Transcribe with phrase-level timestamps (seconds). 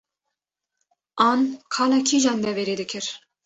[1.27, 1.41] an
[1.75, 3.05] qala kîjan deverê dikir